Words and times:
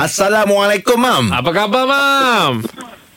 Assalamualaikum, 0.00 0.96
Mam. 0.96 1.28
Apa 1.28 1.52
khabar, 1.52 1.84
Mam? 1.84 2.64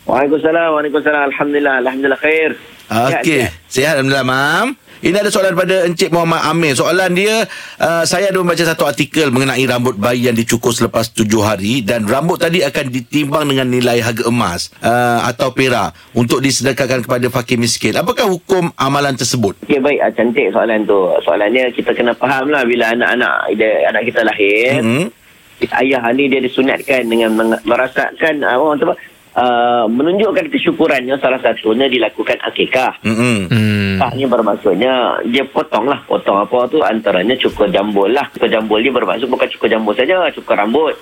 Waalaikumsalam, 0.03 0.75
Waalaikumsalam. 0.75 1.31
Alhamdulillah, 1.31 1.79
Alhamdulillah 1.79 2.19
khair. 2.19 2.59
Okey. 2.91 3.47
Sihat, 3.71 3.95
Alhamdulillah, 3.95 4.27
Mam. 4.27 4.75
Ini 4.99 5.15
ada 5.15 5.31
soalan 5.31 5.55
daripada 5.55 5.87
Encik 5.87 6.11
Muhammad 6.11 6.43
Amir. 6.43 6.75
Soalan 6.75 7.15
dia, 7.15 7.47
uh, 7.79 8.03
saya 8.03 8.35
ada 8.35 8.39
membaca 8.39 8.59
satu 8.67 8.83
artikel 8.83 9.31
mengenai 9.31 9.63
rambut 9.63 9.95
bayi 9.95 10.27
yang 10.27 10.35
dicukur 10.35 10.75
selepas 10.75 11.07
tujuh 11.15 11.39
hari 11.39 11.87
dan 11.87 12.03
rambut 12.03 12.39
tadi 12.39 12.67
akan 12.67 12.91
ditimbang 12.91 13.47
dengan 13.47 13.71
nilai 13.71 14.03
harga 14.03 14.27
emas 14.27 14.67
uh, 14.83 15.23
atau 15.23 15.55
perak 15.55 15.95
untuk 16.11 16.43
disedekahkan 16.43 17.07
kepada 17.07 17.31
fakir 17.31 17.55
miskin. 17.55 17.95
Apakah 17.95 18.27
hukum 18.27 18.75
amalan 18.75 19.15
tersebut? 19.15 19.55
Okey, 19.67 19.79
baik. 19.79 20.03
Ah, 20.03 20.11
Cantik 20.11 20.51
soalan 20.51 20.83
tu. 20.83 20.99
Soalannya 21.23 21.71
kita 21.71 21.95
kena 21.95 22.11
faham 22.11 22.51
lah 22.51 22.67
bila 22.67 22.91
anak-anak 22.91 23.55
dia, 23.55 23.87
anak 23.87 24.03
kita 24.07 24.27
lahir. 24.27 24.83
Hmm. 24.83 25.22
Ayah 25.61 26.03
ni 26.11 26.27
dia 26.27 26.43
disunatkan 26.43 27.07
dengan 27.07 27.55
merasakan 27.63 28.43
uh, 28.43 28.57
orang 28.59 28.83
apa, 28.83 28.95
uh, 29.37 29.85
menunjukkan 29.87 30.51
kesyukurannya 30.51 31.15
salah 31.21 31.39
satunya 31.39 31.87
dilakukan 31.87 32.37
akikah. 32.43 32.99
Hmm. 33.05 33.47
Hmm. 33.47 34.27
Bermaksudnya 34.27 35.23
dia 35.29 35.45
potong 35.47 35.87
lah. 35.87 36.03
Potong 36.03 36.41
apa 36.43 36.67
tu 36.67 36.83
antaranya 36.83 37.37
cukur 37.39 37.71
jambul 37.71 38.11
lah. 38.11 38.27
Cukur 38.35 38.49
jambul 38.51 38.83
ni 38.83 38.91
bermaksud 38.91 39.29
bukan 39.29 39.47
cukur 39.55 39.71
jambul 39.71 39.93
saja, 39.95 40.27
cukur 40.35 40.57
rambut. 40.57 40.95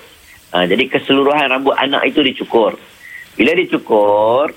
Uh, 0.52 0.64
jadi 0.68 0.84
keseluruhan 0.86 1.48
rambut 1.48 1.74
anak 1.80 2.06
itu 2.06 2.20
dicukur. 2.22 2.76
Bila 3.32 3.56
dicukur, 3.56 4.52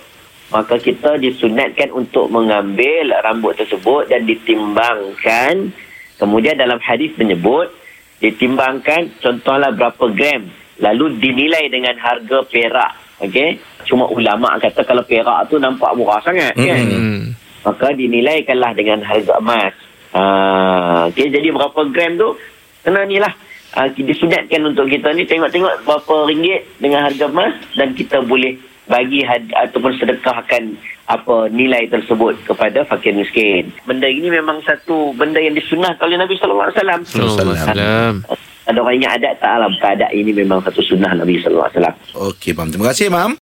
maka 0.51 0.75
kita 0.77 1.17
disunatkan 1.17 1.89
untuk 1.95 2.29
mengambil 2.29 3.15
rambut 3.23 3.57
tersebut 3.57 4.11
dan 4.11 4.27
ditimbangkan. 4.27 5.71
Kemudian 6.15 6.59
dalam 6.59 6.79
hadis 6.83 7.11
menyebut 7.17 7.71
ditimbangkan 8.19 9.19
contohlah 9.19 9.71
berapa 9.75 10.05
gram 10.15 10.47
lalu 10.79 11.19
dinilai 11.19 11.71
dengan 11.71 11.95
harga 11.99 12.43
perak. 12.47 12.91
Okey. 13.23 13.59
Cuma 13.87 14.09
ulama 14.11 14.59
kata 14.59 14.83
kalau 14.83 15.03
perak 15.07 15.47
tu 15.47 15.55
nampak 15.55 15.95
murah 15.95 16.19
sangat 16.23 16.51
kan. 16.55 16.85
Hmm. 16.85 17.31
Maka 17.63 17.95
dinilaikanlah 17.95 18.71
dengan 18.75 18.99
harga 19.01 19.39
emas. 19.39 19.73
Ah, 20.15 21.11
okey 21.11 21.31
jadi 21.31 21.51
berapa 21.51 21.79
gram 21.91 22.15
tu 22.19 22.35
kena 22.83 23.03
ni 23.07 23.19
lah. 23.19 23.33
Uh, 23.75 23.91
disunatkan 23.91 24.63
untuk 24.63 24.87
kita 24.87 25.11
ni 25.11 25.27
tengok-tengok 25.27 25.83
berapa 25.83 26.15
ringgit 26.31 26.63
dengan 26.79 27.11
harga 27.11 27.27
emas 27.27 27.59
dan 27.75 27.91
kita 27.91 28.23
boleh 28.23 28.55
bagi 28.85 29.25
had, 29.25 29.49
ataupun 29.53 29.97
sedekahkan 29.97 30.77
apa 31.05 31.49
nilai 31.53 31.85
tersebut 31.89 32.33
kepada 32.45 32.81
fakir 32.85 33.13
miskin. 33.13 33.69
Benda 33.85 34.09
ini 34.09 34.29
memang 34.33 34.61
satu 34.65 35.13
benda 35.13 35.37
yang 35.37 35.53
disunahkan 35.53 36.01
oleh 36.01 36.17
Nabi 36.17 36.33
sallallahu 36.37 36.69
alaihi 36.69 36.77
wasallam. 36.81 37.01
Assalamualaikum. 37.05 38.13
Ada 38.65 38.81
orang 38.81 38.97
ingat 38.97 39.11
adat 39.21 39.33
tak 39.37 39.51
alam 39.61 39.73
adat 39.77 40.09
ini 40.09 40.33
memang 40.33 40.57
satu 40.65 40.81
sunnah 40.81 41.13
Nabi 41.13 41.37
sallallahu 41.37 41.69
alaihi 41.69 41.77
wasallam. 41.77 41.95
Okey, 42.33 42.51
Mam. 42.57 42.69
Terima 42.73 42.85
kasih, 42.89 43.07
Mam. 43.13 43.31